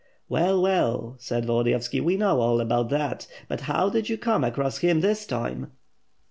[0.27, 3.27] "Well, well," said Volodiyovski, "we know all about that.
[3.47, 5.73] But how did you come across him this time?"